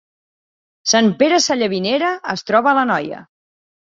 Sant 0.93 1.09
Pere 1.19 1.39
Sallavinera 1.49 2.09
es 2.35 2.45
troba 2.47 2.71
a 2.71 2.75
l’Anoia 2.79 3.21